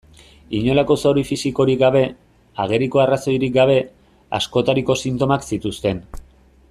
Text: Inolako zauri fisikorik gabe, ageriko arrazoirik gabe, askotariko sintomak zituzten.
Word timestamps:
Inolako 0.59 0.95
zauri 1.01 1.23
fisikorik 1.31 1.83
gabe, 1.83 2.01
ageriko 2.65 3.03
arrazoirik 3.03 3.53
gabe, 3.59 3.77
askotariko 4.39 4.97
sintomak 5.05 5.47
zituzten. 5.51 6.03